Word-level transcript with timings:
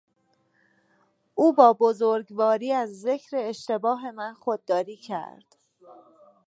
او 1.35 1.53
با 1.53 1.73
بزرگواری 1.73 2.71
از 2.71 3.01
ذکر 3.01 3.37
اشتباه 3.37 4.11
من 4.11 4.33
خودداری 4.33 4.97
کرد. 4.97 5.55